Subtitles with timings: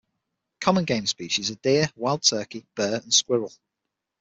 [0.61, 3.53] Common game species are deer, wild turkey, bear, and squirrel.